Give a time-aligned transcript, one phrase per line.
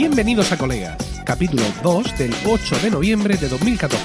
[0.00, 3.98] Bienvenidos a Colegas, capítulo 2 del 8 de noviembre de 2014.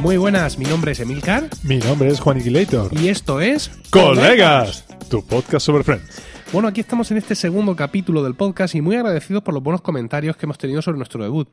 [0.00, 2.90] Muy buenas, mi nombre es Emilcar Mi nombre es Juan Iquilator.
[3.00, 4.84] y esto es ¡Colegas!
[5.08, 6.22] Tu podcast sobre Friends.
[6.52, 9.82] Bueno, aquí estamos en este segundo capítulo del podcast y muy agradecidos por los buenos
[9.82, 11.48] comentarios que hemos tenido sobre nuestro debut.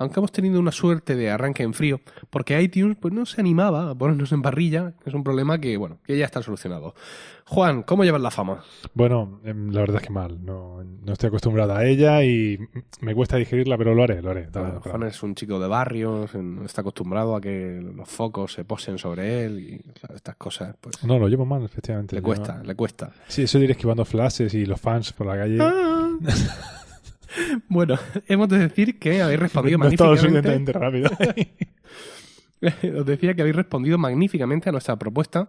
[0.00, 2.00] Aunque hemos tenido una suerte de arranque en frío,
[2.30, 5.98] porque iTunes pues no se animaba a ponernos en parrilla, es un problema que, bueno,
[6.04, 6.94] que ya está solucionado.
[7.44, 8.62] Juan, ¿cómo llevas la fama?
[8.94, 10.42] Bueno, em, la verdad es que mal.
[10.42, 12.58] No, no estoy acostumbrado a ella y
[13.02, 14.44] me cuesta digerirla, pero lo haré, lo haré.
[14.44, 16.30] tarde o Juan es un chico de barrios,
[16.64, 21.04] está acostumbrado a que los focos se posen sobre él y claro, estas cosas, pues
[21.04, 22.16] No, lo llevo mal, efectivamente.
[22.16, 23.10] le cuesta, le cuesta.
[23.28, 25.58] Sí, eso de ir esquivando flashes y los fans por la calle.
[25.60, 26.08] Ah.
[27.68, 27.96] bueno,
[28.26, 30.72] hemos de decir que habéis respondido no magníficamente.
[30.72, 31.10] rápido.
[32.98, 35.48] Os decía que habéis respondido magníficamente a nuestra propuesta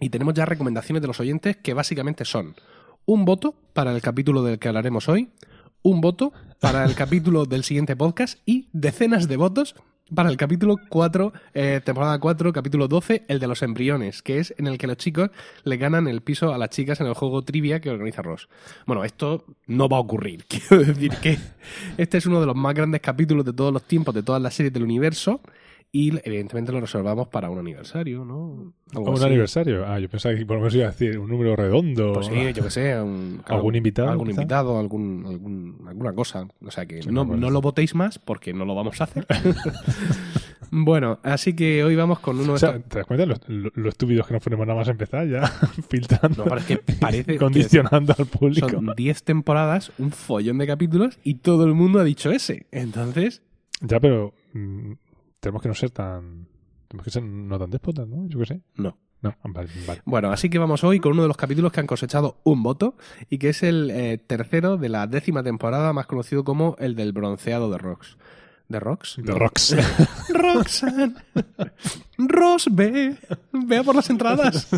[0.00, 2.56] y tenemos ya recomendaciones de los oyentes que básicamente son
[3.06, 5.30] un voto para el capítulo del que hablaremos hoy,
[5.82, 9.76] un voto para el capítulo del siguiente podcast y decenas de votos
[10.12, 14.54] para el capítulo 4, eh, temporada 4, capítulo 12, el de los embriones, que es
[14.58, 15.30] en el que los chicos
[15.64, 18.48] le ganan el piso a las chicas en el juego trivia que organiza Ross.
[18.86, 20.44] Bueno, esto no va a ocurrir.
[20.48, 21.38] Quiero decir que
[21.96, 24.54] este es uno de los más grandes capítulos de todos los tiempos, de todas las
[24.54, 25.40] series del universo.
[25.96, 28.72] Y evidentemente lo reservamos para un aniversario, ¿no?
[28.92, 29.26] Algo ¿Un así.
[29.26, 29.86] aniversario?
[29.86, 32.14] Ah, yo pensaba que por lo menos iba a decir un número redondo.
[32.14, 34.42] Pues sí, yo que sé, un- ¿Algún invitado, Algún quizá?
[34.42, 36.48] invitado, algún, algún- alguna cosa.
[36.66, 39.24] O sea que Sí, no, no lo votéis más porque no lo vamos a hacer.
[40.70, 43.36] bueno, así que hoy vamos con uno de O sea, estos- ¿te das cuenta lo,
[43.46, 45.46] lo- lo estúpidos que nos ponemos nada más empezar ya?
[45.88, 46.38] Filtrando.
[46.38, 48.68] No, pero es que parece condicionando al público.
[48.68, 52.66] son 10 temporadas, un follón de capítulos y todo el mundo ha dicho ese.
[52.72, 53.42] Entonces,
[53.80, 54.92] Ya, pero mm,
[55.44, 56.48] tenemos que no ser tan.
[56.88, 58.26] Tenemos que ser no tan déspotas, ¿no?
[58.28, 58.60] Yo qué sé.
[58.76, 58.96] no.
[59.20, 60.02] No, vale, vale.
[60.04, 62.94] Bueno, así que vamos hoy con uno de los capítulos que han cosechado un voto
[63.30, 67.12] y que es el eh, tercero de la décima temporada, más conocido como el del
[67.12, 68.18] bronceado de Rox.
[68.68, 69.16] ¿De Rox?
[69.24, 69.76] The Rocks.
[70.28, 71.14] Roxanne.
[72.18, 73.16] Ross, ve.
[73.52, 74.68] Vea por las entradas.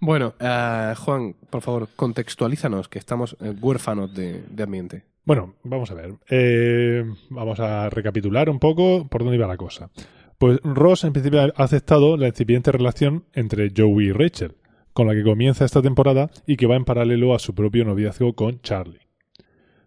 [0.00, 5.04] Bueno, eh, Juan, por favor, contextualízanos, que estamos eh, huérfanos de, de ambiente.
[5.28, 6.14] Bueno, vamos a ver.
[6.30, 9.90] Eh, vamos a recapitular un poco por dónde iba la cosa.
[10.38, 14.56] Pues Ross en principio ha aceptado la incipiente relación entre Joey y Rachel,
[14.94, 18.32] con la que comienza esta temporada y que va en paralelo a su propio noviazgo
[18.32, 19.06] con Charlie,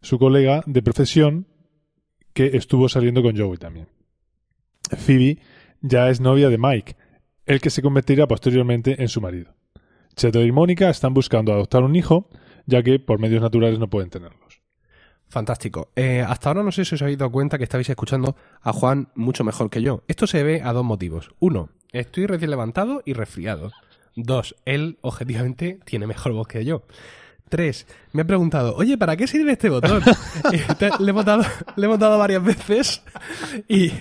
[0.03, 1.47] su colega de profesión
[2.33, 3.87] que estuvo saliendo con Joey también.
[4.95, 5.39] Phoebe
[5.81, 6.95] ya es novia de Mike,
[7.47, 9.55] el que se convertirá posteriormente en su marido.
[10.15, 12.29] Chandler y Mónica están buscando adoptar un hijo,
[12.67, 14.40] ya que por medios naturales no pueden tenerlos.
[15.31, 15.89] Fantástico.
[15.95, 19.07] Eh, hasta ahora no sé si os habéis dado cuenta que estabais escuchando a Juan
[19.15, 20.03] mucho mejor que yo.
[20.09, 21.31] Esto se debe a dos motivos.
[21.39, 23.71] Uno, estoy recién levantado y resfriado.
[24.15, 26.83] Dos, él objetivamente tiene mejor voz que yo.
[27.47, 30.03] Tres, me ha preguntado, oye, ¿para qué sirve este botón?
[30.77, 31.43] Te- le, he votado,
[31.77, 33.01] le hemos dado varias veces
[33.69, 33.91] y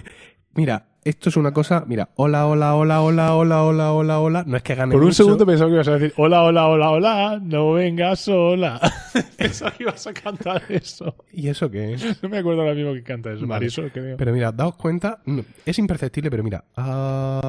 [0.54, 4.44] mira, esto es una cosa, mira, hola, hola, hola, hola, hola, hola, hola, hola.
[4.46, 5.24] No es que gane Por un mucho.
[5.24, 8.80] segundo pensaba que ibas a decir, hola, hola, hola, hola, no vengas sola.
[9.38, 11.14] pensaba que ibas a cantar eso.
[11.32, 12.22] ¿Y eso qué es?
[12.22, 13.40] No me acuerdo ahora mismo que canta eso.
[13.40, 13.48] Vale.
[13.48, 14.16] Marisol, creo.
[14.16, 15.20] Pero mira, daos cuenta,
[15.64, 16.64] es imperceptible, pero mira.
[16.76, 17.40] ah,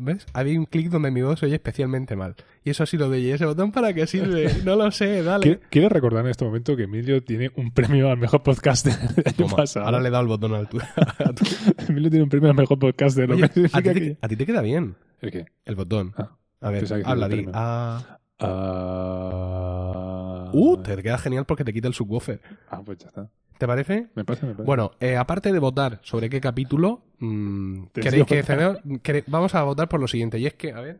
[0.00, 0.26] ¿Ves?
[0.32, 2.34] Había un clic donde mi voz se oye especialmente mal.
[2.64, 4.50] Y eso ha sido de ¿y ese botón para qué sirve?
[4.64, 5.46] No lo sé, dale.
[5.46, 9.24] Qui- Quiero recordar en este momento que Emilio tiene un premio al mejor podcaster del
[9.26, 9.86] año Toma, pasado.
[9.86, 10.78] ahora le he dado el botón al tu.
[11.88, 13.28] Emilio tiene un premio al mejor podcaster.
[13.28, 15.46] Lo Oye, que significa a, ti te, que- a ti te queda bien ¿El qué?
[15.64, 16.12] el botón.
[16.16, 17.46] Ah, a ver, habla, di.
[17.52, 18.18] ah.
[18.44, 22.40] Ah, Uh, te queda genial porque te quita el subwoofer.
[22.70, 23.28] Ah, pues ya está.
[23.62, 24.08] ¿Te parece?
[24.16, 24.66] Me parece, me parece.
[24.66, 30.00] Bueno, eh, aparte de votar sobre qué capítulo, mm, queréis que vamos a votar por
[30.00, 30.98] lo siguiente, y es que, a ver.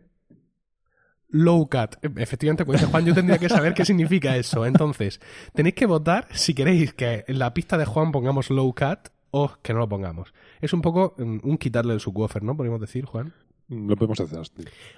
[1.29, 1.97] Low cat.
[2.05, 4.65] E- Efectivamente, dice Juan, yo tendría que saber qué significa eso.
[4.65, 5.21] Entonces,
[5.55, 9.51] tenéis que votar si queréis que en la pista de Juan pongamos low cat o
[9.61, 10.33] que no lo pongamos.
[10.61, 12.57] Es un poco mm, un quitarle el subwoofer, ¿no?
[12.57, 13.33] Podríamos decir, Juan.
[13.69, 14.53] Lo podemos hacer así.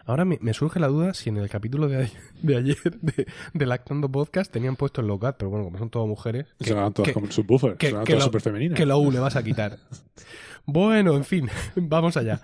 [0.05, 2.13] Ahora me, me surge la duda si en el capítulo de, ayer-
[2.43, 5.91] de ayer de, de Lactando Podcast tenían puesto el low cat, pero bueno, como son
[5.91, 6.47] todas mujeres.
[6.59, 7.77] que- Sonaban todas que- como el subwoofer.
[7.77, 8.77] que- Sonaban que todas lo- súper femeninas.
[8.77, 9.79] ¿Qué low le vas a quitar?
[10.67, 12.41] Bueno, en fin, vamos allá.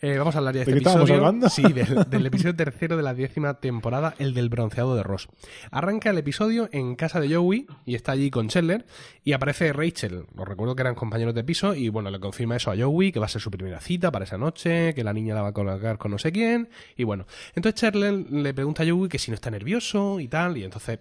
[0.00, 1.14] Eh, vamos a hablar ya de ¿De este episodio.
[1.16, 1.48] hablando?
[1.48, 5.28] Sí, del, del episodio tercero de la décima temporada, el del bronceado de Ross.
[5.72, 8.86] Arranca el episodio en casa de Joey y está allí con Chandler
[9.24, 10.26] y aparece Rachel.
[10.36, 13.18] Os recuerdo que eran compañeros de piso y bueno, le confirma eso a Joey, que
[13.18, 15.52] va a ser su primera cita para esa noche, que la niña la va a
[15.52, 17.26] colocar con no sé quién y bueno.
[17.56, 21.00] Entonces Chandler le pregunta a Joey que si no está nervioso y tal y entonces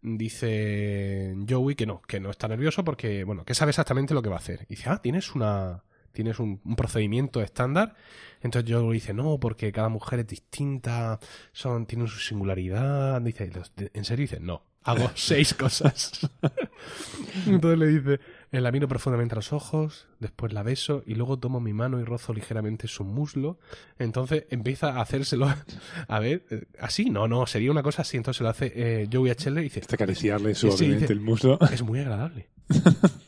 [0.00, 4.28] dice Joey que no, que no está nervioso porque, bueno, que sabe exactamente lo que
[4.28, 4.60] va a hacer.
[4.68, 5.82] Y dice, ah, tienes una,
[6.18, 7.94] tienes un, un procedimiento estándar.
[8.42, 11.20] Entonces Joe dice, no, porque cada mujer es distinta,
[11.52, 13.20] son, tienen su singularidad.
[13.20, 13.52] Dice,
[13.94, 14.24] ¿en serio?
[14.24, 16.28] Dice, no, hago seis cosas.
[17.46, 18.20] Entonces le dice,
[18.50, 22.00] eh, la miro profundamente a los ojos, después la beso y luego tomo mi mano
[22.00, 23.60] y rozo ligeramente su muslo.
[24.00, 25.48] Entonces empieza a hacérselo.
[26.08, 28.16] A ver, eh, así, no, no, sería una cosa así.
[28.16, 31.60] Entonces lo hace eh, Joey a Chandler y dice: Hasta acariciarle suavemente el muslo.
[31.72, 32.48] Es muy agradable.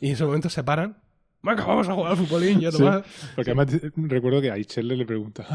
[0.01, 0.97] y en ese momento se paran.
[1.43, 3.03] Venga, vamos a jugar al futbolín, ya nomás.
[3.35, 5.47] porque además recuerdo que a Chandler le pregunta: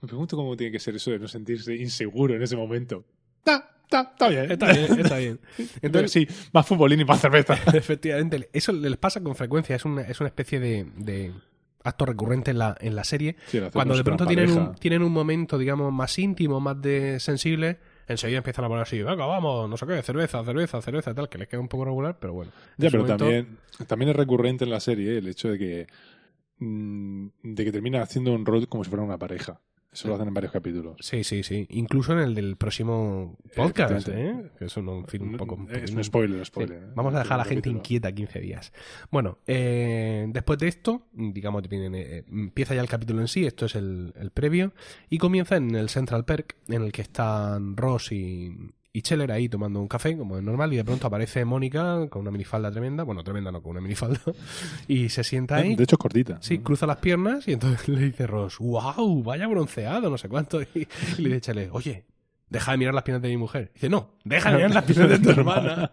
[0.00, 3.04] Me pregunto cómo tiene que ser eso de no sentirse inseguro en ese momento.
[3.42, 3.68] ¡Ta!
[4.00, 4.50] Está, bien.
[4.50, 5.40] Está bien, está bien.
[5.82, 7.54] Entonces, sí, más futbolín y más cerveza.
[7.74, 8.48] Efectivamente.
[8.52, 9.76] Eso les pasa con frecuencia.
[9.76, 11.32] Es una, es una especie de, de
[11.84, 13.36] acto recurrente en la, en la serie.
[13.72, 17.78] Cuando de pronto tienen un, tienen un momento, digamos, más íntimo, más de sensible,
[18.12, 21.38] enseguida empiezan a poner así, venga, vamos, no sé qué, cerveza, cerveza, cerveza, tal, que
[21.38, 22.52] les queda un poco regular, pero bueno.
[22.76, 25.86] Ya, pero también, también es recurrente en la serie el hecho de que,
[26.58, 29.60] mm, de que termina haciendo un rol como si fuera una pareja.
[29.92, 30.96] Eso lo hacen en varios capítulos.
[31.00, 31.66] Sí, sí, sí.
[31.70, 34.50] Incluso en el del próximo podcast, ¿eh?
[34.58, 35.66] Que eso no, fin, un poco...
[35.70, 36.82] Es un spoiler, spoiler.
[36.82, 36.86] ¿eh?
[36.94, 38.72] Vamos a dejar a la gente inquieta 15 días.
[39.10, 43.74] Bueno, eh, después de esto, digamos, eh, empieza ya el capítulo en sí, esto es
[43.74, 44.72] el, el previo,
[45.10, 48.50] y comienza en el Central Perk, en el que están Ross y,
[48.94, 52.22] y Cheller ahí tomando un café, como es normal, y de pronto aparece Mónica con
[52.22, 54.20] una minifalda tremenda, bueno, tremenda no, con una minifalda,
[54.88, 55.74] y se sienta ahí.
[55.74, 56.38] De hecho, cortita.
[56.42, 60.60] Sí, cruza las piernas y entonces le dice Ross, wow, vaya bronceado, no sé cuánto,
[60.74, 60.86] y,
[61.18, 62.04] le dice Cheller, oye,
[62.50, 63.70] deja de mirar las piernas de mi mujer.
[63.72, 65.92] dice, no, deja de mirar las piernas de tu hermana.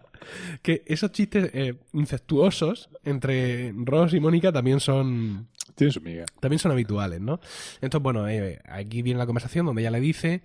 [0.60, 5.48] que esos chistes eh, incestuosos entre Ross y Mónica también son...
[5.74, 6.26] Tienen su miga.
[6.40, 7.40] También son habituales, ¿no?
[7.80, 10.42] Entonces, bueno, eh, aquí viene la conversación donde ella le dice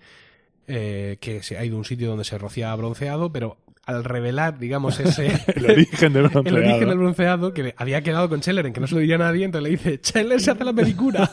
[0.68, 4.58] eh, que se ha ido a un sitio donde se rociaba bronceado, pero al revelar,
[4.58, 5.28] digamos, ese...
[5.56, 6.58] el origen del bronceado.
[6.58, 9.16] El origen del bronceado, que había quedado con Scheller en que no se lo diría
[9.16, 11.32] a nadie, entonces le dice, Scheller se hace la película.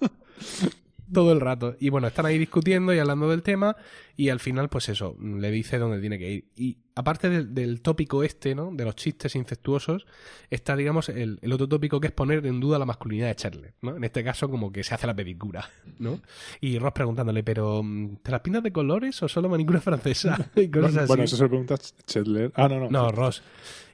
[1.14, 1.76] todo el rato.
[1.80, 3.76] Y bueno, están ahí discutiendo y hablando del tema
[4.16, 6.44] y al final, pues eso, le dice dónde tiene que ir.
[6.56, 8.70] Y aparte del, tópico este, ¿no?
[8.72, 10.06] De los chistes incestuosos,
[10.50, 13.96] está, digamos, el, otro tópico que es poner en duda la masculinidad de Charlie, ¿no?
[13.96, 15.68] En este caso, como que se hace la pedicura,
[15.98, 16.20] ¿no?
[16.60, 17.82] Y Ross preguntándole, pero
[18.22, 20.50] ¿te las pintas de colores o solo manicura francesa?
[20.56, 21.76] y cosas bueno, eso se lo pregunta
[22.06, 22.52] Chandler.
[22.54, 22.90] Ah, no, no.
[22.90, 23.42] No, Ross.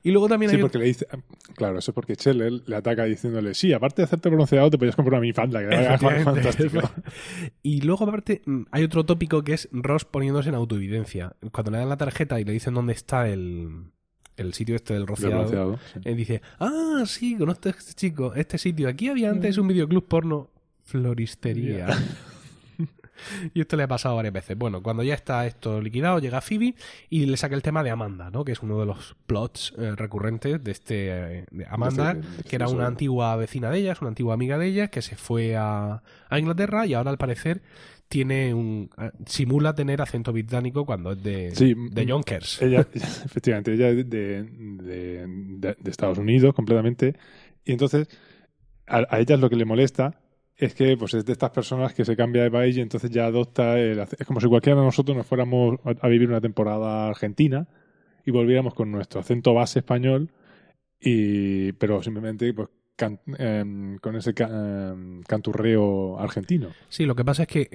[0.03, 1.07] Y luego también sí, porque le dice,
[1.55, 4.97] claro, eso es porque Cheller le ataca diciéndole, sí, aparte de hacerte bronceado, te podías
[4.97, 6.91] comprar una minifalda, que era fantástico.
[7.63, 11.37] y luego, aparte, mm, hay otro tópico que es Ross poniéndose en autoevidencia.
[11.53, 13.91] Cuando le dan la tarjeta y le dicen dónde está el,
[14.39, 18.89] el sitio este del rociado, él dice, ah, sí, conozco a este chico, este sitio.
[18.89, 20.51] Aquí había antes un videoclub porno
[20.83, 21.89] floristería.
[23.55, 24.57] y esto le ha pasado varias veces.
[24.57, 26.75] Bueno, cuando ya está esto liquidado, llega Phoebe
[27.09, 28.45] y le saca el tema de Amanda, ¿no?
[28.45, 32.69] Que es uno de los plots eh, recurrentes de este eh, Amanda, este que era
[32.69, 36.39] una antigua vecina de ellas, una antigua amiga de ellas, que se fue a, a
[36.39, 37.63] Inglaterra y ahora al parecer
[38.11, 38.91] tiene un
[39.25, 42.61] simula tener acento británico cuando es de, de Yonkers.
[42.61, 47.15] Ella, efectivamente, ella es de, de, Estados Unidos completamente.
[47.65, 48.09] Y entonces,
[48.89, 50.19] a, a ella es lo que le molesta
[50.61, 53.25] es que pues es de estas personas que se cambia de país y entonces ya
[53.25, 57.67] adopta el, es como si cualquiera de nosotros nos fuéramos a, vivir una temporada argentina
[58.27, 60.31] y volviéramos con nuestro acento base español
[61.01, 62.69] y pero simplemente pues
[63.39, 66.69] em, con ese em, canturreo argentino.
[66.91, 67.71] Sí, lo que pasa es que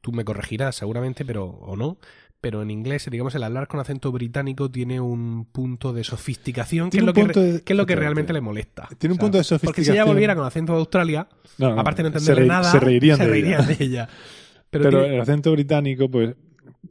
[0.00, 1.98] tú me corregirás seguramente, pero o no,
[2.40, 6.98] pero en inglés, digamos, el hablar con acento británico tiene un punto de sofisticación que
[6.98, 8.88] es, lo que, es lo que realmente le molesta.
[8.98, 9.74] Tiene un punto de sofisticación.
[9.74, 11.28] Porque si ella volviera con acento de Australia,
[11.58, 14.08] aparte de no entenderle nada, se reirían, de, ella.
[14.70, 16.36] Pero, el acento británico, pues,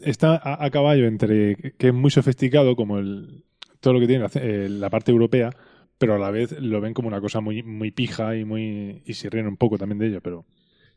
[0.02, 3.46] está a, caballo entre que es muy sofisticado, como el,
[3.80, 5.52] todo lo que tiene eh, la, parte europea,
[6.00, 9.14] pero a la vez lo ven como una cosa muy, muy pija y muy y
[9.14, 10.46] se ríen un poco también de ella, pero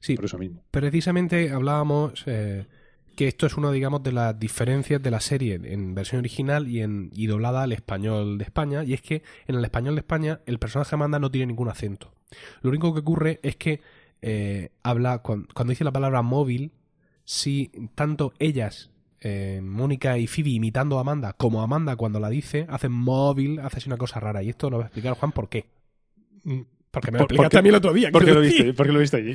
[0.00, 0.64] sí, por eso mismo.
[0.70, 2.24] Precisamente hablábamos...
[2.26, 2.66] Eh,
[3.14, 6.80] que esto es una, digamos, de las diferencias de la serie en versión original y,
[6.80, 10.40] en, y doblada al español de España, y es que en el español de España
[10.46, 12.12] el personaje Amanda no tiene ningún acento.
[12.62, 13.80] Lo único que ocurre es que
[14.22, 16.72] eh, habla, cuando, dice la palabra móvil,
[17.24, 18.90] si tanto ellas,
[19.20, 23.86] eh, Mónica y Phoebe imitando a Amanda, como Amanda cuando la dice, hacen móvil, hace
[23.86, 25.66] una cosa rara, y esto lo va a explicar Juan por qué.
[26.90, 28.10] Porque me lo explicaste a mí el otro día.
[28.10, 29.34] Porque lo, viste, porque lo viste allí.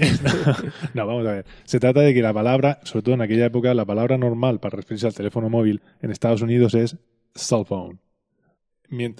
[0.94, 1.46] no, vamos a ver.
[1.64, 4.76] Se trata de que la palabra, sobre todo en aquella época, la palabra normal para
[4.76, 6.98] referirse al teléfono móvil en Estados Unidos es
[7.34, 8.00] cell phone.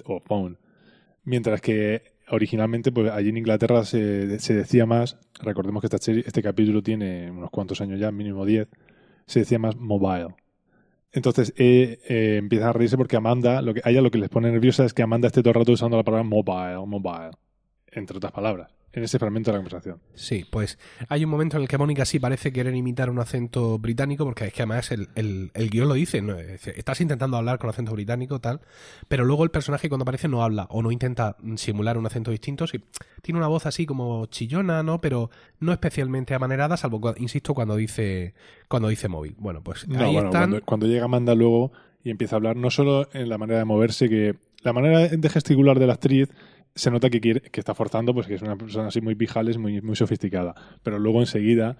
[0.04, 0.58] o phone.
[1.24, 6.82] Mientras que originalmente, pues allí en Inglaterra se, decía más, recordemos que esta este capítulo
[6.82, 8.68] tiene unos cuantos años ya, mínimo 10,
[9.26, 10.34] se decía más mobile.
[11.12, 14.28] Entonces eh, eh, empiezan a reírse porque Amanda, lo que, a ella lo que les
[14.28, 17.30] pone nerviosa es que Amanda esté todo el rato usando la palabra mobile, mobile
[17.96, 18.70] entre otras palabras.
[18.92, 20.00] en ese fragmento de la conversación.
[20.14, 20.78] Sí, pues
[21.10, 24.46] hay un momento en el que Mónica sí parece querer imitar un acento británico, porque
[24.46, 26.38] es que además el, el, el guion lo dice, ¿no?
[26.38, 28.60] Estás intentando hablar con acento británico, tal,
[29.08, 32.66] pero luego el personaje cuando aparece no habla o no intenta simular un acento distinto,
[32.66, 32.82] sí,
[33.20, 34.98] tiene una voz así como chillona, ¿no?
[35.02, 35.28] Pero
[35.60, 38.32] no especialmente amanerada, salvo, insisto, cuando dice
[38.68, 39.34] cuando dice móvil.
[39.38, 40.50] Bueno, pues No, ahí bueno, están...
[40.50, 41.70] cuando, cuando llega Amanda luego
[42.02, 45.28] y empieza a hablar, no solo en la manera de moverse, que la manera de
[45.28, 46.30] gesticular de la actriz
[46.76, 49.58] se nota que quiere, que está forzando, pues que es una persona así muy pijales,
[49.58, 50.54] muy, muy sofisticada.
[50.84, 51.76] Pero luego enseguida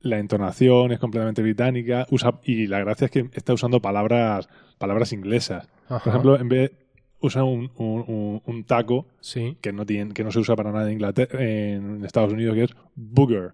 [0.00, 5.12] la entonación es completamente británica, usa, y la gracia es que está usando palabras, palabras
[5.12, 5.68] inglesas.
[5.88, 6.72] Ajá, Por ejemplo, en vez
[7.20, 9.58] usa un, un- un- un taco sí.
[9.60, 12.62] que no tiene, que no se usa para nada en Inglaterra, en Estados Unidos, que
[12.64, 13.52] es booger,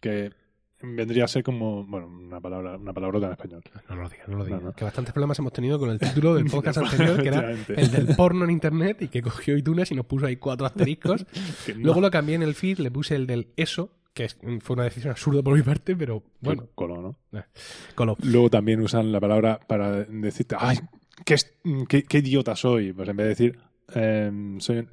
[0.00, 0.30] que
[0.82, 3.62] vendría a ser como, bueno, una palabra, una palabrota en español.
[3.88, 4.60] No lo digas, no lo digas.
[4.62, 4.74] No, no.
[4.74, 8.16] Que bastantes problemas hemos tenido con el título del podcast anterior, que era el del
[8.16, 11.24] porno en internet y que cogió iTunes y nos puso ahí cuatro asteriscos.
[11.66, 14.28] Que Luego lo cambié en el feed, le puse el del eso, que
[14.60, 17.44] fue una decisión absurda por mi parte, pero bueno, Colo, ¿no?
[17.94, 18.16] coló.
[18.22, 20.78] Luego también usan la palabra para decirte, ¡ay,
[21.24, 21.36] qué,
[21.88, 22.92] qué, qué idiota soy!
[22.92, 23.58] Pues en vez de decir,
[23.94, 24.88] em, soy un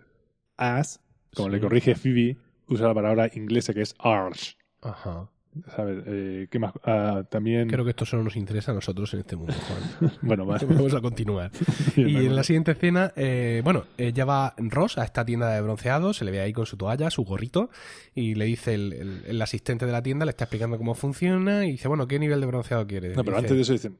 [0.57, 1.01] ass,
[1.35, 1.55] como Sí.
[1.55, 4.55] le corrige Phoebe, usa la palabra inglesa que es arse.
[4.81, 5.29] Ajá.
[5.75, 6.03] ¿Sabes?
[6.05, 6.73] Eh, ¿Qué más?
[6.83, 7.67] Ah, también.
[7.67, 9.53] Creo que esto solo nos interesa a nosotros en este mundo,
[9.99, 10.11] Juan.
[10.21, 10.45] Bueno.
[10.45, 11.51] Vamos a continuar.
[11.95, 16.13] Y en la siguiente escena, eh, bueno, ella va Ross a esta tienda de bronceado,
[16.13, 17.69] se le ve ahí con su toalla, su gorrito,
[18.13, 21.65] y le dice el, el- el asistente de la tienda, le está explicando cómo funciona,
[21.65, 23.17] y dice, bueno, ¿qué nivel de bronceado quieres?
[23.17, 23.97] No, pero Dice, antes de eso dicen,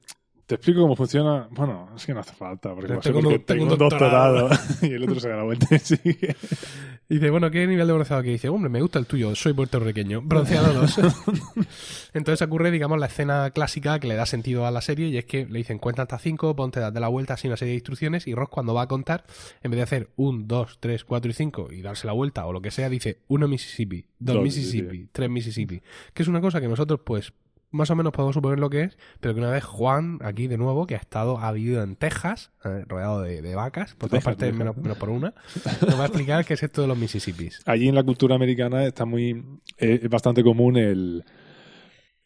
[0.50, 1.48] te explico cómo funciona.
[1.52, 4.50] Bueno, es que no hace falta, porque, sé tengo un- porque tengo un doctorado.
[4.82, 6.36] y el otro se da la vuelta y sigue.
[7.08, 8.50] Dice, bueno, ¿qué nivel de bronceado que dice?
[8.50, 10.22] Hombre, me gusta el tuyo, soy puertorriqueño.
[10.22, 11.00] Bronceado 2.
[12.14, 15.26] Entonces ocurre, digamos, la escena clásica que le da sentido a la serie y es
[15.26, 18.28] que le dicen, cuenta hasta 5, ponte, date la vuelta, así una serie de instrucciones
[18.28, 19.26] y Ross cuando va a contar,
[19.64, 22.54] en vez de hacer 1, 2, 3, 4 y 5 y darse la vuelta o
[22.54, 25.10] lo que sea, dice 1 Mississippi, 2 Dos Mississippi, Mississippi.
[25.12, 25.82] 3 Mississippi.
[26.14, 27.34] Que es una cosa que nosotros, pues,
[27.72, 30.58] más o menos podemos suponer lo que es, pero que una vez Juan, aquí de
[30.58, 34.24] nuevo, que ha estado, ha vivido en Texas, eh, rodeado de, de vacas, por todas
[34.24, 35.34] partes, menos, menos por una,
[35.88, 37.62] nos va a explicar qué es esto de los Mississippis.
[37.66, 39.44] Allí en la cultura americana está muy.
[39.78, 41.24] eh, es bastante común el.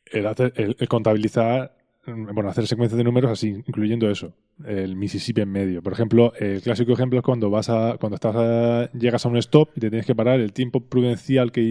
[0.05, 1.75] El, hacer- el- el contabilizar.
[2.05, 4.33] mm, Bueno, hacer secuencias de números así, incluyendo eso.
[4.65, 5.81] El Mississippi en medio.
[5.81, 7.97] Por ejemplo, el clásico ejemplo es cuando vas a.
[7.99, 11.51] Cuando estás a- llegas a un stop y te tienes que parar, el tiempo prudencial
[11.51, 11.61] que,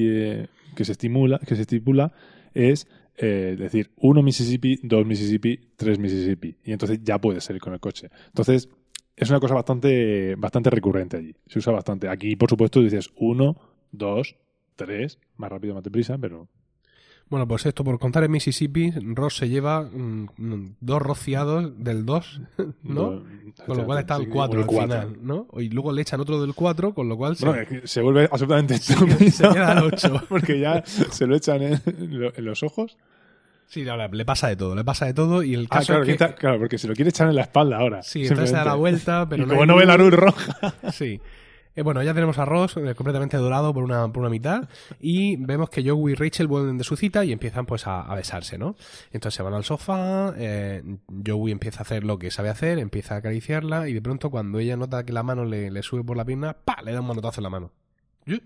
[0.43, 2.12] eh, que se estimula, que se estipula,
[2.55, 6.57] es eh, decir, uno Mississippi, dos Mississippi, tres Mississippi.
[6.64, 8.09] Y entonces ya puedes salir con el coche.
[8.26, 8.69] Entonces,
[9.16, 11.35] es una cosa bastante, bastante recurrente allí.
[11.47, 12.09] Se usa bastante.
[12.09, 13.57] Aquí, por supuesto, dices uno,
[13.90, 14.37] dos,
[14.76, 16.49] tres, más rápido, más deprisa, pero
[17.33, 22.41] Bueno, pues esto por contar en Mississippi, Ross se lleva mm, dos rociados del 2,
[22.83, 23.23] ¿no?
[23.67, 25.01] Con lo cual está el Sí, 4 el al cuatro.
[25.01, 25.47] final, ¿no?
[25.59, 28.77] Y luego le echan otro del 4, con lo cual se, Bueno, se vuelve absolutamente
[28.79, 30.23] se estúpido, queda al 8.
[30.29, 31.81] porque ya se lo echan en,
[32.21, 32.99] lo- en los ojos.
[33.67, 36.03] Sí, ahora, le pasa de todo, le pasa de todo y el Ah, caso claro,
[36.03, 36.12] es que...
[36.12, 38.03] está- claro, porque se lo quiere echar en la espalda ahora.
[38.03, 40.75] Sí, entonces se da la vuelta, pero y no como no ve la luz roja.
[40.93, 41.19] Sí.
[41.75, 44.69] Eh, bueno, ya tenemos a Ross eh, completamente dorado por una, por una mitad
[45.00, 48.14] y vemos que Joey y Rachel vuelven de su cita y empiezan pues a, a
[48.14, 48.76] besarse, ¿no?
[49.11, 50.83] Entonces se van al sofá, eh,
[51.26, 54.59] Joey empieza a hacer lo que sabe hacer, empieza a acariciarla y de pronto cuando
[54.59, 56.83] ella nota que la mano le, le sube por la pierna, ¡pa!
[56.83, 57.73] le da un manotazo en la mano.
[58.26, 58.37] ¿Yo?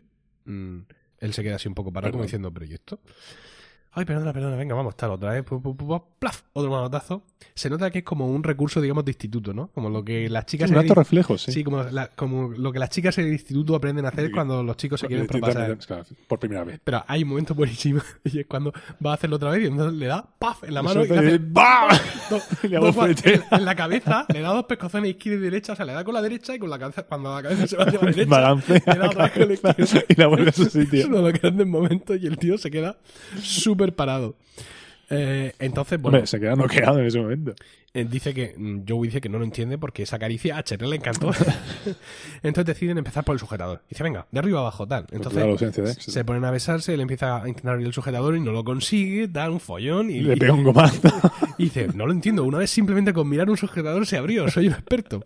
[0.45, 0.81] Mm,
[1.19, 3.01] él se queda así un poco parado como diciendo, pero ¿y esto?
[3.91, 7.25] Ay, perdona, perdona, venga, vamos, tal, otra vez, pu, pu, pu, pu, plaf, otro manotazo.
[7.55, 9.69] Se nota que es como un recurso, digamos, de instituto, ¿no?
[9.69, 10.71] Como lo que las chicas...
[10.71, 11.53] un reflejo, sí.
[11.53, 14.33] Sí, como, la- como lo que las chicas en el instituto aprenden a hacer Sí.
[14.33, 15.77] cuando los chicos se quieren propasar.
[16.29, 16.81] por primera vez.
[16.83, 18.73] Pero hay un momento buenísimo y es cuando
[19.05, 20.65] va a hacerlo otra vez y entonces le da ¡paf!
[20.65, 21.39] en la mano y hace
[22.69, 25.85] le hago en, en la cabeza, le da dos pescozones izquierda y derecha, o sea,
[25.87, 28.01] le da con la derecha y con la cabeza, cuando la cabeza se va hacia
[28.01, 30.07] la derecha, Balancea le da la otra vez con la cabeza izquierda.
[30.09, 32.71] y la vuelve a su Es uno de los grandes momentos y el tío se
[32.71, 32.99] queda
[33.43, 34.37] súper parado.
[35.09, 37.55] Eh, entonces, bueno, Hombre, se queda noqueado en ese momento.
[37.95, 40.91] eh, dice que mm, Joey dice que no lo entiende porque esa caricia a Cheryl
[40.91, 41.31] le encantó.
[42.43, 43.83] Entonces deciden empezar por el sujetador.
[43.89, 45.07] Dice, venga, de arriba abajo, tal.
[45.13, 46.11] Entonces de éxito.
[46.11, 49.29] se ponen a besarse, él empieza a intentar abrir el sujetador y no lo consigue,
[49.29, 51.09] da un follón y, Le pega un gomazo.
[51.59, 54.69] y dice, no lo entiendo, una vez simplemente con mirar un sujetador se abrió, soy
[54.69, 55.25] un experto.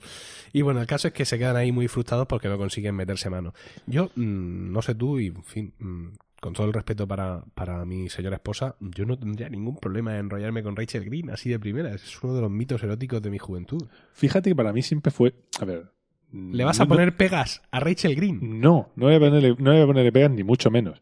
[0.53, 3.31] Y bueno, el caso es que se quedan ahí muy frustrados porque no consiguen meterse
[3.31, 3.55] mano.
[3.87, 6.09] Yo, mm, no sé tú, y en fin, mm,
[6.41, 10.21] con todo el respeto para, para mi señora esposa, yo no tendría ningún problema en
[10.21, 11.95] enrollarme con Rachel Green así de primera.
[11.95, 13.87] Es uno de los mitos eróticos de mi juventud.
[14.13, 15.35] Fíjate que para mí siempre fue.
[15.61, 15.91] A ver.
[16.33, 18.61] ¿Le vas a poner pegas a Rachel Green?
[18.61, 21.01] No, no voy a ponerle, no voy a ponerle pegas ni mucho menos.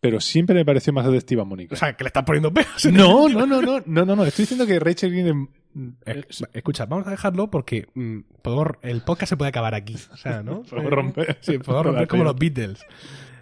[0.00, 1.74] Pero siempre me pareció más atractiva Mónica.
[1.74, 2.86] O sea, que le están poniendo pegas.
[2.86, 4.24] no, no, no, no, no, no, no.
[4.24, 5.50] Estoy diciendo que Rachel Green
[6.06, 9.96] es- Escucha, vamos a dejarlo porque mm, podemos- el podcast se puede acabar aquí.
[10.12, 10.62] O sea, ¿no?
[10.70, 11.36] Podemos romper.
[11.42, 12.80] Sí, podemos romper como los Beatles.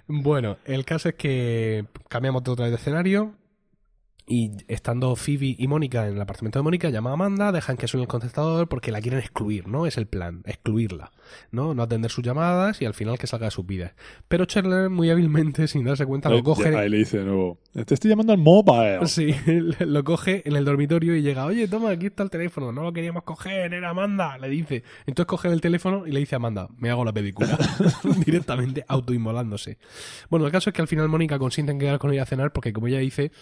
[0.08, 3.34] Bueno, el caso es que cambiamos de otra vez de escenario.
[4.30, 7.88] Y estando Phoebe y Mónica en el apartamento de Mónica, llama a Amanda, dejan que
[7.88, 9.86] suene el contestador porque la quieren excluir, ¿no?
[9.86, 11.12] Es el plan, excluirla,
[11.50, 11.72] ¿no?
[11.72, 13.94] No atender sus llamadas y al final que salga de sus vidas.
[14.28, 16.76] Pero Chandler, muy hábilmente, sin darse cuenta, lo coge.
[16.76, 19.06] Ahí le dice de nuevo: Te estoy llamando al mobile.
[19.06, 19.34] Sí,
[19.80, 22.70] lo coge en el dormitorio y llega: Oye, toma, aquí está el teléfono.
[22.70, 24.82] No lo queríamos coger, era Amanda, le dice.
[25.06, 27.58] Entonces coge el teléfono y le dice a Amanda: Me hago la película.
[28.26, 29.78] Directamente autoinmolándose.
[30.28, 32.52] Bueno, el caso es que al final Mónica consiente en quedar con ella a cenar
[32.52, 33.32] porque, como ella dice,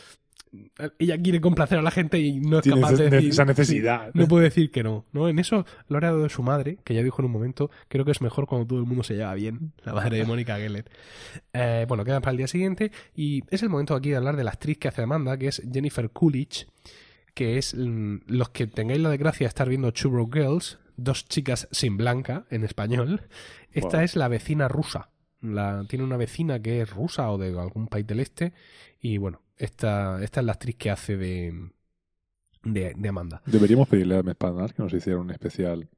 [0.98, 4.10] ella quiere complacer a la gente y no es capaz de decir, esa necesidad.
[4.14, 5.28] No puede decir que no, no.
[5.28, 8.04] En eso lo ha dado de su madre, que ya dijo en un momento, creo
[8.04, 10.84] que es mejor cuando todo el mundo se lleva bien, la madre de Mónica Geller.
[11.52, 14.44] Eh, bueno, quedan para el día siguiente y es el momento aquí de hablar de
[14.44, 16.66] la actriz que hace Amanda, que es Jennifer Coolidge,
[17.34, 21.68] que es mm, los que tengáis la desgracia de estar viendo Churro Girls, dos chicas
[21.70, 23.22] sin blanca en español.
[23.72, 25.10] Esta es la vecina rusa.
[25.42, 28.54] La, tiene una vecina que es rusa o de algún país del este
[29.00, 31.70] y bueno, esta, esta es la actriz que hace de,
[32.62, 33.42] de, Amanda.
[33.46, 35.88] Deberíamos pedirle a Mespanar que nos hiciera un especial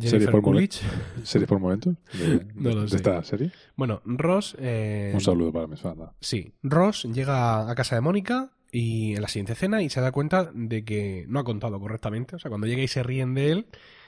[0.00, 0.42] serie por,
[1.24, 3.50] serie por momentos de, no lo de esta serie.
[3.76, 4.56] Bueno, Ross...
[4.58, 6.12] Eh, un saludo para Mespanar.
[6.20, 10.12] Sí, Ross llega a casa de Mónica y en la siguiente escena y se da
[10.12, 12.36] cuenta de que no ha contado correctamente.
[12.36, 13.66] O sea, cuando llega y se ríen de él,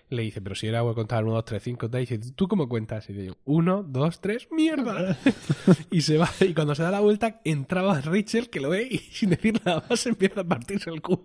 [0.09, 2.01] le dice, pero si era voy a contar 1, 2, 3, 5, tal.
[2.03, 3.09] Y dice, ¿tú cómo cuentas?
[3.09, 5.19] Y dice, 1, 2, 3, ¡mierda!
[5.91, 6.29] y se va.
[6.41, 9.85] Y cuando se da la vuelta, entraba Rachel, que lo ve, y sin decir nada
[9.89, 11.25] más empieza a partirse el culo.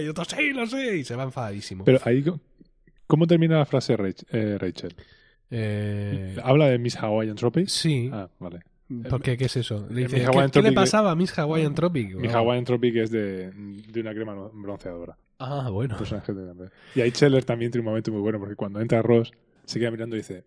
[0.00, 0.98] y otro, sí, lo sé.
[0.98, 1.84] Y se va enfadadísimo.
[1.84, 2.24] Pero ahí,
[3.06, 3.96] ¿cómo termina la frase
[4.30, 4.94] eh, Rachel?
[5.50, 6.36] Eh...
[6.42, 7.68] ¿Habla de Miss Hawaiian Tropic?
[7.68, 8.10] Sí.
[8.12, 8.60] Ah, vale.
[9.08, 9.36] ¿Por qué?
[9.36, 9.86] ¿Qué es eso?
[9.90, 12.16] Le dice, ¿qué, ¿qué, le pasaba a Miss Hawaiian Tropic?
[12.16, 15.16] Miss Hawaiian Tropic es de, de una crema bronceadora.
[15.46, 15.96] Ah, bueno.
[16.94, 19.32] Y ahí Scheller también tiene un momento muy bueno porque cuando entra Ross
[19.64, 20.44] se queda mirando y dice: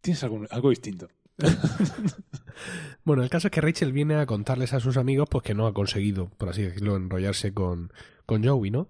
[0.00, 1.08] Tienes algo, algo distinto.
[3.04, 5.66] bueno, el caso es que Rachel viene a contarles a sus amigos pues que no
[5.66, 7.92] ha conseguido, por así decirlo, enrollarse con,
[8.26, 8.88] con Joey, ¿no?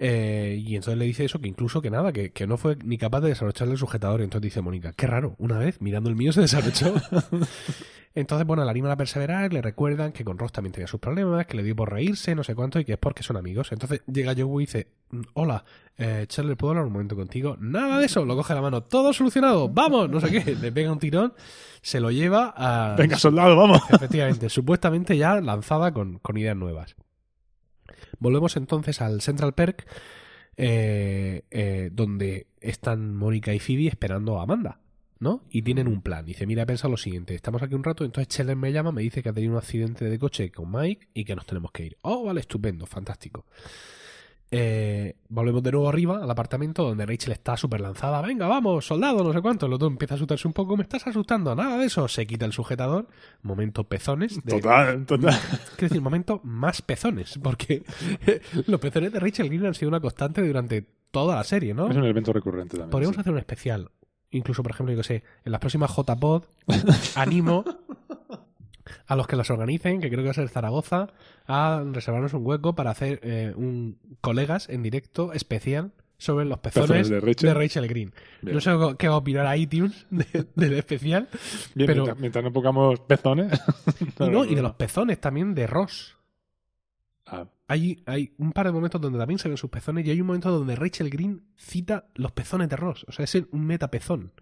[0.00, 2.98] Eh, y entonces le dice eso, que incluso que nada, que, que no fue ni
[2.98, 4.20] capaz de desabrocharle el sujetador.
[4.20, 6.94] Y entonces dice Mónica, qué raro, una vez mirando el mío se desabrochó.
[8.14, 11.46] entonces, bueno, la anima a perseverar, le recuerdan que con Ross también tenía sus problemas,
[11.46, 13.72] que le dio por reírse, no sé cuánto, y que es porque son amigos.
[13.72, 15.64] Entonces llega Joey y dice, mm, hola,
[15.96, 17.56] eh, Charlie, ¿puedo hablar un momento contigo?
[17.58, 20.92] Nada de eso, lo coge la mano, todo solucionado, vamos, no sé qué, le pega
[20.92, 21.34] un tirón,
[21.82, 22.94] se lo lleva a...
[22.96, 23.82] Venga, soldado, vamos.
[23.90, 26.94] Efectivamente, supuestamente ya lanzada con, con ideas nuevas.
[28.18, 29.86] Volvemos entonces al Central Perk,
[30.56, 34.80] eh, eh, donde están Mónica y Phoebe esperando a Amanda,
[35.20, 35.44] ¿no?
[35.50, 36.24] Y tienen un plan.
[36.24, 39.22] Dice, mira, pensa lo siguiente, estamos aquí un rato, entonces Scheller me llama, me dice
[39.22, 41.96] que ha tenido un accidente de coche con Mike y que nos tenemos que ir.
[42.02, 43.46] Oh, vale, estupendo, fantástico.
[44.50, 48.22] Eh, volvemos de nuevo arriba al apartamento donde Rachel está súper lanzada.
[48.22, 49.66] Venga, vamos, soldado, no sé cuánto.
[49.66, 50.76] El otro empieza a asustarse un poco.
[50.76, 51.54] Me estás asustando.
[51.54, 52.08] Nada de eso.
[52.08, 53.08] Se quita el sujetador.
[53.42, 54.40] Momento pezones.
[54.44, 55.34] Total, total.
[55.76, 57.38] Quiero decir, momento más pezones.
[57.42, 57.82] Porque
[58.66, 61.90] los pezones de Rachel Green han sido una constante durante toda la serie, ¿no?
[61.90, 62.90] Es un evento recurrente también.
[62.90, 63.90] Podríamos hacer un especial.
[64.30, 66.44] Incluso, por ejemplo, yo que sé, en las próximas JPod,
[67.16, 67.64] animo
[69.06, 71.08] a los que las organicen, que creo que va a ser Zaragoza,
[71.46, 77.08] a reservarnos un hueco para hacer eh, un colegas en directo especial sobre los pezones,
[77.08, 77.20] de,
[77.54, 77.86] Rachel.
[77.86, 78.12] Green.
[78.42, 81.28] No sé qué va a opinar a iTunes del especial.
[81.74, 82.16] pero...
[82.16, 83.60] mientras, no pongamos pezones.
[84.48, 86.16] y de los pezones también de Ross.
[87.26, 87.46] Ah.
[87.70, 90.26] Hay, hay un par de momentos donde también se ven sus pezones y hay un
[90.26, 93.04] momento donde Rachel Green cita los pezones de Ross.
[93.06, 94.32] O sea, es un metapezón.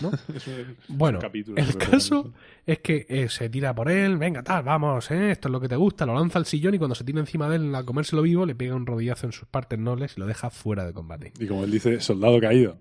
[0.00, 0.10] ¿no?
[0.88, 1.20] bueno,
[1.56, 2.32] el caso
[2.66, 5.68] es que eh, se tira por él, venga, tal, vamos, eh, esto es lo que
[5.68, 8.22] te gusta, lo lanza al sillón y cuando se tira encima de él a comérselo
[8.22, 11.32] vivo, le pega un rodillazo en sus partes nobles y lo deja fuera de combate.
[11.38, 12.78] Y como él dice, soldado caído.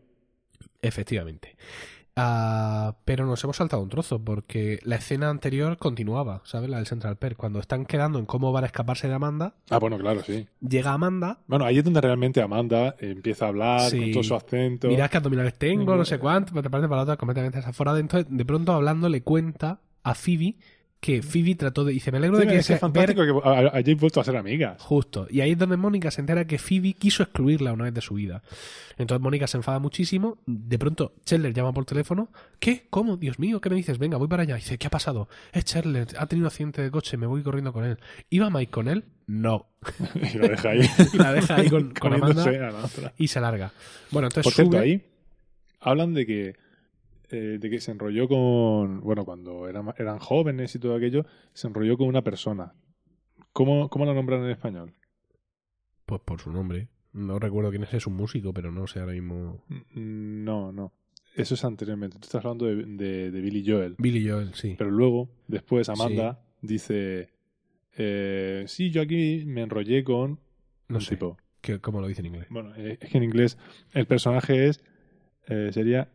[0.82, 1.56] Efectivamente.
[2.15, 6.69] Ah, pero nos hemos saltado un trozo porque la escena anterior continuaba, ¿sabes?
[6.69, 7.38] La del Central Perk.
[7.38, 9.56] Cuando están quedando en cómo van a escaparse de Amanda.
[9.69, 10.45] Ah, bueno, claro, sí.
[10.60, 11.39] Llega Amanda.
[11.47, 14.88] Bueno, ahí es donde realmente Amanda empieza a hablar con todo su acento.
[14.89, 18.00] Mirad qué abdominales tengo, no sé cuánto, te parece para la otra completamente desaforada.
[18.00, 20.56] Entonces, de pronto hablando, le cuenta a Phoebe
[21.02, 21.94] que Phoebe trató de.
[21.94, 22.58] Dice, me alegro de que.
[22.58, 24.80] Es fantástico que hayáis vuelto a ser amigas.
[24.80, 25.26] Justo.
[25.30, 28.14] Y ahí es donde Mónica se entera que Phoebe quiso excluirla una vez de su
[28.14, 28.44] vida.
[29.00, 30.38] Entonces Mónica se enfada muchísimo.
[30.46, 32.30] De pronto, Chandler llama por teléfono.
[32.60, 32.86] ¿Qué?
[32.92, 33.18] ¿Cómo?
[33.18, 33.98] Dios mío, ¿qué me dices?
[33.98, 34.56] Venga, voy para allá.
[34.56, 35.28] dice, ¿qué ha pasado?
[35.52, 37.98] Es Chandler, ha tenido un accidente de coche, me voy corriendo con él.
[38.30, 39.06] ¿Iba Mike con él?
[39.26, 39.72] No.
[40.34, 40.82] y lo deja ahí.
[41.14, 42.46] y la deja ahí con, con Amanda.
[43.18, 43.72] Y se larga.
[44.12, 44.54] Bueno, entonces.
[44.54, 45.04] Por ahí
[45.80, 46.56] hablan de que
[47.32, 51.67] eh, de que se enrolló con, bueno, cuando eran, eran jóvenes y todo aquello, se
[51.67, 52.74] enrolló con una persona.
[53.54, 54.94] ¿Cómo, cómo la nombran en español?
[56.06, 56.89] Pues por su nombre.
[57.13, 59.63] No recuerdo quién es, es un músico, pero no sé ahora mismo.
[59.67, 60.94] Mm, no, no.
[61.36, 62.17] eso es anteriormente.
[62.20, 63.96] Tú estás hablando de, de, de Billy Joel.
[63.98, 64.76] Billy Joel, sí.
[64.78, 67.30] Pero luego, después, Amanda dice:
[67.98, 70.39] eh, Sí, yo aquí me enrollé con.
[70.88, 71.15] No un sé.
[71.15, 71.38] tipo.
[71.82, 72.48] ¿Cómo lo dice en inglés?
[72.50, 73.58] Bueno, eh, es que en inglés
[73.94, 74.84] el personaje es.
[75.48, 76.10] eh, sería.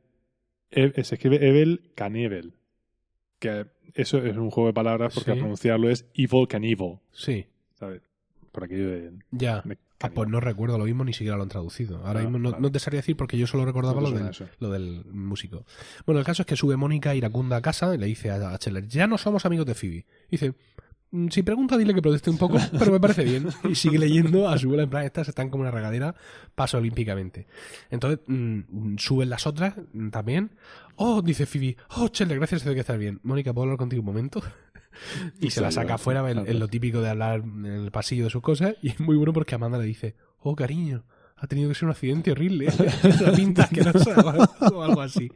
[0.70, 2.55] E- se escribe Evel Knievel.
[3.38, 5.38] Que eso es un juego de palabras porque Sí.
[5.38, 6.98] a pronunciarlo es Evil Knievel.
[7.12, 8.02] Sí, ¿Sabes?
[8.52, 9.12] Por aquello de.
[9.31, 9.62] ya.
[9.64, 12.05] de Ah, pues no recuerdo lo mismo, ni siquiera lo han traducido.
[12.07, 14.70] Ahora Ah, mismo no, te sabría decir porque yo solo recordaba No lo del, lo
[14.70, 15.64] del músico.
[16.05, 18.87] Bueno, el caso es que sube Mónica iracunda a casa y le dice a, Scheller,
[18.87, 20.05] ya no somos amigos de Phoebe.
[20.31, 20.55] Dice, "Mm,
[21.31, 23.49] si pregunta dile que proteste un poco, pero me parece bien.
[23.69, 26.14] Y sigue leyendo a su bola en plan, estas están como una regadera,
[26.55, 27.47] pasa olímpicamente.
[27.90, 30.51] Entonces, mm, suben las otras mm, también.
[30.97, 33.21] Oh, dice Phoebe, oh, Scheller, gracias, sé que estás bien.
[33.23, 34.42] Mónica, ¿puedo hablar contigo un momento?
[35.40, 38.31] y se la saca afuera en, en lo típico de hablar en el pasillo de
[38.31, 38.75] sus cosas.
[38.83, 41.05] Y es muy bueno porque Amanda le dice, oh, cariño,
[41.38, 42.66] ha tenido que ser un accidente horrible.
[43.20, 45.31] La pinta asquerosa o algo- o algo así.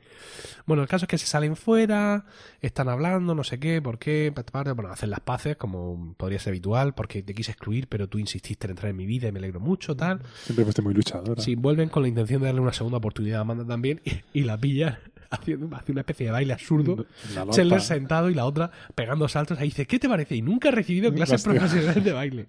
[0.67, 2.27] Bueno, el caso es que se salen fuera,
[2.61, 6.95] están hablando, no sé qué, por qué, bueno, hacen las paces, como podría ser habitual,
[6.95, 9.59] porque te quise excluir, pero tú insististe en entrar en mi vida y me alegro
[9.59, 10.21] mucho, tal.
[10.45, 11.43] Siempre fuiste muy luchadora.
[11.43, 14.43] Sí, vuelven con la intención de darle una segunda oportunidad a Amanda también y, y
[14.45, 14.99] la pillan
[15.31, 17.07] haciendo hace una especie de baile absurdo.
[17.51, 19.59] Chandler sentado y la otra pegando saltos.
[19.59, 20.37] Ahí dice, ¿qué te parece?
[20.37, 21.61] Y nunca he recibido clases Hostia.
[21.61, 22.47] profesionales de baile.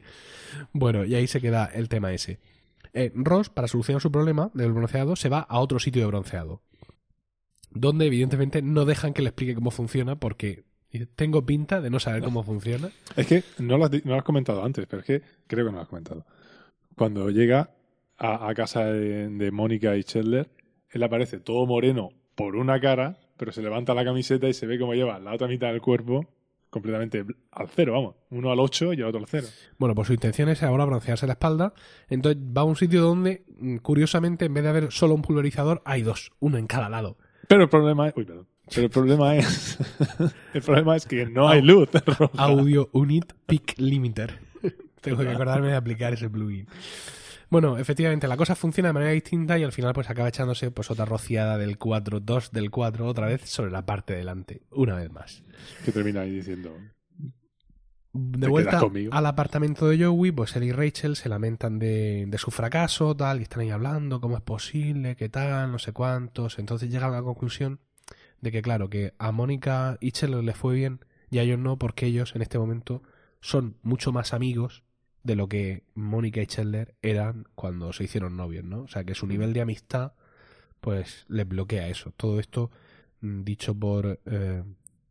[0.73, 2.39] Bueno, y ahí se queda el tema ese.
[2.93, 6.61] Eh, Ross, para solucionar su problema del bronceado, se va a otro sitio de bronceado.
[7.69, 10.65] Donde, evidentemente, no dejan que le explique cómo funciona porque
[11.15, 12.89] tengo pinta de no saber cómo funciona.
[13.15, 15.87] Es que no lo, has, comentado antes, pero es que creo que no lo has
[15.87, 16.25] comentado.
[16.95, 17.71] Cuando llega
[18.17, 20.51] a, casa de, de Mónica y Chandler,
[20.89, 24.77] él aparece todo moreno por una cara, pero se levanta la camiseta y se ve
[24.77, 26.27] como lleva la otra mitad del cuerpo
[26.71, 28.15] completamente al cero, vamos.
[28.31, 29.45] Uno al 8 y el otro al cero.
[29.77, 31.73] Bueno, pues su intención es ahora broncearse la espalda.
[32.09, 35.83] Entonces va a un sitio donde, mm, curiosamente, en vez de haber solo un pulverizador,
[35.85, 37.17] hay dos, uno en cada lado.
[37.47, 38.13] Pero el problema es...
[38.15, 38.47] Uy, perdón.
[38.73, 39.77] Pero el problema es...
[40.53, 42.41] el problema es que no hay luz roja.
[42.41, 44.39] Audio Unit Peak Limiter.
[45.01, 46.67] Tengo que acordarme de aplicar ese plugin.
[47.51, 50.89] Bueno, efectivamente, la cosa funciona de manera distinta y al final pues acaba echándose pues
[50.89, 54.95] otra rociada del 4, 2 del 4 otra vez sobre la parte de delante, una
[54.95, 55.43] vez más.
[55.83, 56.73] Que termina ahí diciendo...
[58.13, 62.51] De vuelta al apartamento de Joey, pues él y Rachel se lamentan de, de su
[62.51, 66.57] fracaso, tal, y están ahí hablando, cómo es posible, qué tal, no sé cuántos.
[66.57, 67.79] Entonces llegan a la conclusión
[68.39, 71.77] de que, claro, que a Mónica y Chandler les fue bien y a ellos no,
[71.77, 73.01] porque ellos en este momento
[73.39, 74.83] son mucho más amigos
[75.23, 78.81] de lo que Mónica y Chandler eran cuando se hicieron novios, ¿no?
[78.81, 80.13] O sea, que su nivel de amistad,
[80.79, 82.11] pues les bloquea eso.
[82.17, 82.71] Todo esto
[83.21, 84.63] mm, dicho por, eh,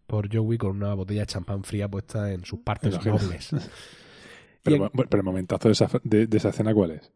[0.07, 3.51] por Joey con una botella de champán fría puesta en sus partes los nobles.
[4.63, 7.11] Pero, el momentazo de esa, de, de esa escena, ¿cuál es?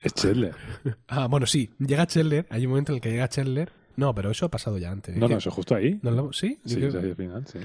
[0.00, 0.54] Es Chandler.
[1.08, 3.72] Ah, bueno, sí, llega Chandler, hay un momento en el que llega Chandler.
[3.96, 5.14] No, pero eso ha pasado ya antes.
[5.14, 6.00] No, no, que- eso es justo ahí.
[6.02, 6.58] ¿no lo- ¿Sí?
[6.64, 7.58] Yo Sí, creo- es ahí al final, sí.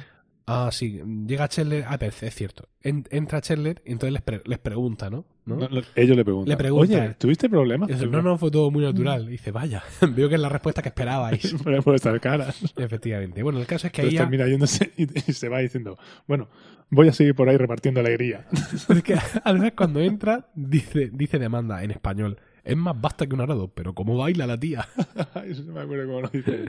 [0.50, 1.84] Ah, sí, llega Chandler.
[1.88, 2.70] Ah, pero es cierto.
[2.82, 5.26] En- entra Chandler y entonces les, pre- les pregunta, ¿no?
[5.46, 5.58] ¿No?
[5.58, 6.50] No, no, ellos le preguntan.
[6.50, 7.00] Le preguntan.
[7.02, 7.90] Oye, ¿tuviste problemas?
[7.90, 9.26] Dice, no, no, fue todo muy natural.
[9.28, 9.84] Y dice, vaya,
[10.16, 11.54] veo que es la respuesta que esperabais.
[11.84, 12.62] por estas caras.
[12.78, 13.44] Efectivamente.
[13.44, 14.30] Bueno, el caso es que Entonces ella.
[14.30, 16.48] termina yéndose y, y se va diciendo, bueno,
[16.90, 18.46] voy a seguir por ahí repartiendo alegría.
[18.54, 22.40] Es que además cuando entra, dice, dice demanda en español.
[22.68, 24.88] Es más basta que un arado, pero ¿cómo baila la tía?
[25.46, 26.66] Eso no me acuerdo cómo lo dice.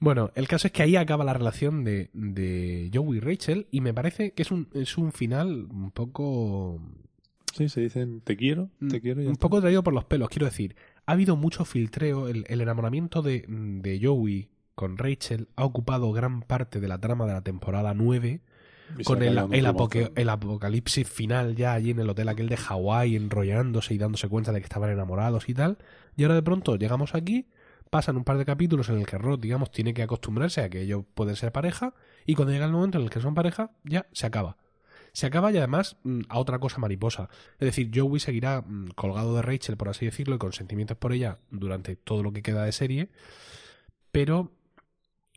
[0.00, 3.80] Bueno, el caso es que ahí acaba la relación de, de Joey y Rachel y
[3.80, 6.80] me parece que es un, es un final un poco...
[7.54, 9.22] Sí, se dicen, te quiero, te quiero.
[9.22, 10.76] y Mm, un poco traído por los pelos, quiero decir.
[11.06, 16.42] Ha habido mucho filtreo, el, el enamoramiento de, de Joey con Rachel ha ocupado gran
[16.42, 18.42] parte de la trama de la temporada 9
[18.98, 19.22] Y con
[19.66, 24.28] apoque- el apocalipsis final ya allí en el hotel aquel de Hawái, enrollándose y dándose
[24.28, 25.78] cuenta de que estaban enamorados y tal.
[26.16, 27.46] Y ahora de pronto llegamos aquí,
[27.90, 30.80] pasan un par de capítulos en el que Rod, digamos, tiene que acostumbrarse a que
[30.82, 31.94] ellos pueden ser pareja,
[32.26, 34.56] y cuando llega el momento en el que son pareja, ya se acaba.
[35.12, 37.28] Se acaba y además mm, a otra cosa mariposa.
[37.58, 41.12] Es decir, Joey seguirá mm, colgado de Rachel, por así decirlo, y con sentimientos por
[41.12, 43.08] ella durante todo lo que queda de serie,
[44.12, 44.52] pero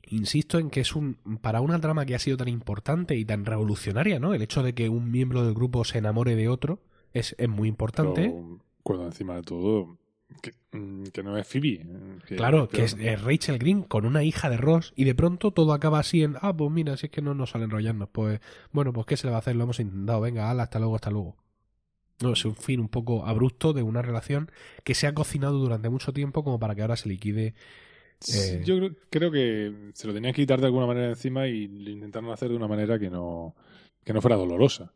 [0.10, 3.46] insisto en que es un para una trama que ha sido tan importante y tan
[3.46, 4.34] revolucionaria, ¿no?
[4.34, 6.80] El hecho de que un miembro del grupo se enamore de otro
[7.14, 8.30] es, es muy importante.
[8.30, 9.98] Pero, cuando encima de todo,
[10.42, 11.82] que, mm, que no es Phoebe.
[11.82, 15.16] eh, que- Claro, que es, es Rachel Green con una hija de Ross y de
[15.16, 18.10] pronto todo acaba así en, ah, pues mira, si es que no nos sale enrollarnos,
[18.10, 18.40] pues
[18.72, 20.96] bueno, pues qué se le va a hacer, lo hemos intentado, venga, ala, hasta luego,
[20.96, 21.36] hasta luego.
[22.22, 24.52] No, es un fin un poco abrupto de una relación
[24.84, 27.54] que se ha cocinado durante mucho tiempo como para que ahora se liquide.
[28.28, 31.68] Eh, Yo creo, creo que se lo tenían que quitar de alguna manera encima y
[31.68, 33.56] lo intentaron hacer de una manera que no,
[34.04, 34.92] que no fuera dolorosa.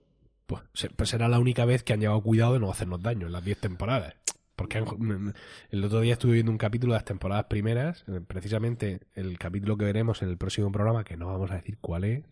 [0.45, 0.61] Pues,
[0.95, 3.45] pues será la única vez que han llevado cuidado de no hacernos daño en las
[3.45, 4.15] 10 temporadas.
[4.55, 5.33] Porque han-
[5.71, 9.77] el otro día estuve viendo un capítulo de las temporadas primeras, eh, precisamente el capítulo
[9.77, 12.23] que veremos en el próximo programa, que no vamos a decir cuál es,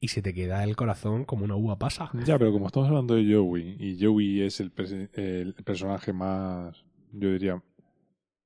[0.00, 2.10] y se te queda el corazón como una uva pasa.
[2.26, 7.62] Ya, pero como estamos hablando de Joey, y Joey es el personaje más, yo diría,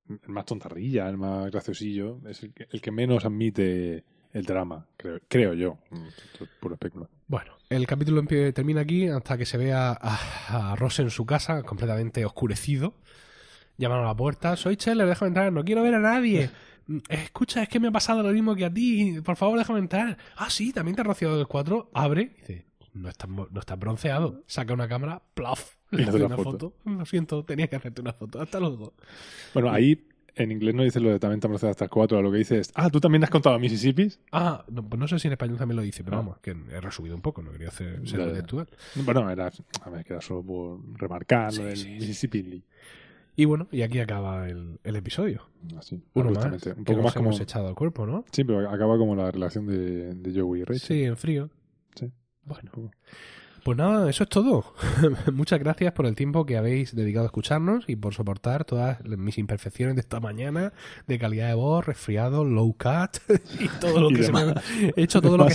[0.08, 4.86] el más tontarrilla, el más graciosillo, es el que, el que menos admite el drama,
[4.96, 5.78] creo, creo yo.
[5.90, 7.08] Mm, esto es puro especulo.
[7.28, 11.24] Bueno, el capítulo termina aquí hasta que se ve a, a, a Ross en su
[11.24, 12.94] casa, completamente oscurecido.
[13.76, 16.50] Llaman a la puerta, soy Scheller, déjame entrar, no quiero ver a nadie.
[16.86, 19.78] "Mm, Escucha, es que me ha pasado lo mismo que a ti, por favor déjame
[19.80, 20.16] entrar.
[20.36, 22.34] Ah, sí, también te has rociado el 4, abre.
[22.40, 24.42] Dice, no estás, no estás bronceado.
[24.46, 26.42] Saca una cámara, plaf, Una foto.
[26.42, 26.72] foto.
[26.84, 28.40] Lo siento, tenía que hacerte una foto.
[28.40, 28.94] Hasta luego.
[29.52, 32.38] Bueno, ahí en inglés no dice lo de también te hasta el 4, lo que
[32.38, 34.08] dice es, ah, tú también has contado a Mississippi.
[34.32, 36.20] Ah, no, pues no sé si en español también lo dice, pero Ah.
[36.20, 38.66] vamos, que he resumido un poco, no quería hacer ser intelectual.
[39.04, 39.52] Bueno, era,
[39.82, 41.90] a ver, queda solo por remarcar Sí, del sí, sí.
[41.90, 42.64] Mississippi.
[43.36, 45.42] Y bueno, y aquí acaba el, el episodio.
[45.78, 46.44] Así, Uno más.
[46.46, 47.28] Un que poco nos más como...
[47.30, 48.24] hemos echado al cuerpo, ¿no?
[48.32, 50.80] Sí, pero acaba como la relación de, de Joey y Rachel.
[50.80, 51.50] Sí, en frío.
[51.94, 52.10] Sí.
[52.44, 52.70] Bueno.
[53.64, 54.64] Pues nada, eso es todo.
[55.32, 59.38] Muchas gracias por el tiempo que habéis dedicado a escucharnos y por soportar todas mis
[59.38, 60.72] imperfecciones de esta mañana,
[61.06, 63.16] de calidad de voz, resfriado, low cut
[63.60, 64.64] y todo lo Y que se me demás.
[64.96, 65.54] he hecho todo lo que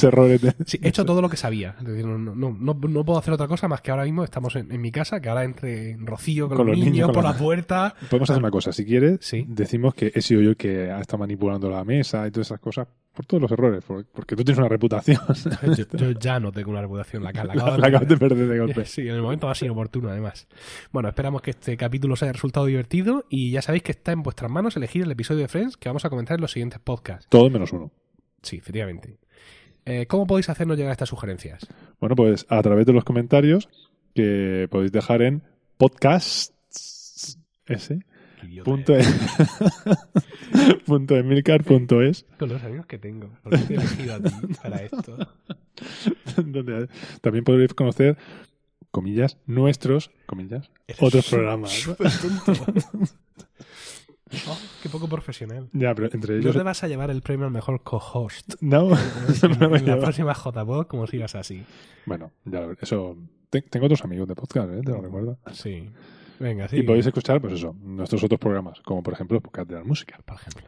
[0.66, 1.76] Sí, he hecho todo lo que sabía.
[1.80, 4.56] Es decir, no, no, no, no puedo hacer otra cosa más que ahora mismo estamos
[4.56, 7.32] en, en mi casa, que ahora entre Rocío con, Con los los niños, por la-
[7.34, 7.96] la puerta.
[8.10, 9.46] Podemos hacer una cosa, si quieres, Sí.
[9.48, 12.60] decimos que he sido yo el que ha estado manipulando la mesa y todas esas
[12.60, 12.88] cosas
[13.20, 15.20] por todos los errores, por- porque tú tienes una reputación.
[15.78, 18.16] Yo, yo ya no tengo una reputación, la, la, la, acabo de la acabas de
[18.18, 18.48] perder.
[18.48, 18.86] de golpe.
[18.86, 20.48] Sí, en el momento más inoportuno, además.
[20.94, 24.24] Bueno, esperamos que este capítulo os haya resultado divertido y ya sabéis que está en
[24.24, 27.28] vuestras manos elegir el episodio de Friends que vamos a comentar en los siguientes podcasts.
[27.30, 27.92] Todo menos uno.
[28.42, 29.18] Sí, efectivamente.
[29.84, 31.68] Eh, ¿Cómo podéis hacernos llegar estas sugerencias?
[32.00, 33.68] Bueno, pues a través de los comentarios
[34.16, 35.44] que podéis dejar en
[35.78, 36.54] podcast
[37.66, 38.00] s
[38.64, 39.04] punto e-
[40.86, 43.30] punto emilcar punto es, Con los amigos que tengo.
[43.44, 45.18] ¿Por qué te he elegido a ti para esto?
[46.46, 46.88] donde
[47.22, 48.18] también podréis conocer
[48.92, 52.12] comillas nuestros comillas Eres otros su- programas súper
[52.46, 52.66] tonto.
[54.48, 55.70] Oh, qué poco profesional.
[55.74, 58.56] ya pero entre No ellos te vas a llevar el premio al mejor co-host.
[58.62, 61.64] no, En, no me en la próxima JPod, como sigas así.
[62.06, 63.18] bueno ya eso
[63.50, 64.82] te- tengo otros amigos de podcast ¿eh?
[64.86, 65.90] te lo recuerdo Sí.
[66.40, 66.78] Venga, sí.
[66.78, 70.20] y podéis escuchar pues eso nuestros otros programas como por ejemplo podcast de la música
[70.26, 70.64] Por ejemplo.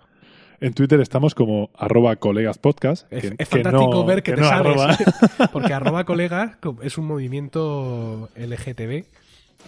[0.60, 4.34] en Twitter estamos como arroba colegas podcast Es, que- es que fantástico no- ver que,
[4.34, 4.98] te no arroba.
[5.54, 9.06] Porque arroba colegas co- es un movimiento LGTB,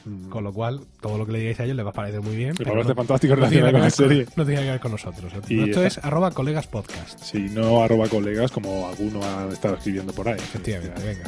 [0.05, 0.29] Mm.
[0.29, 2.35] con lo cual todo lo que le digáis a ellos les va a parecer muy
[2.35, 2.49] bien.
[2.59, 4.25] Me pero no, fantástico no tiene con la serie.
[4.35, 5.31] no tiene que ver con nosotros.
[5.47, 7.19] Y Esto es arroba colegas podcast.
[7.23, 10.35] Sí, no arroba colegas como alguno ha estado escribiendo por ahí.
[10.35, 11.23] Efectivamente, venga.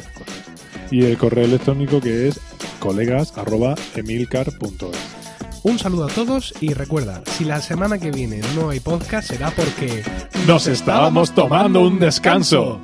[0.90, 2.40] Y el correo electrónico que es
[2.78, 5.16] colegas arroba emilcar.es.
[5.62, 9.50] Un saludo a todos y recuerda, si la semana que viene no hay podcast será
[9.50, 10.02] porque
[10.46, 12.80] Nos estábamos tomando un descanso.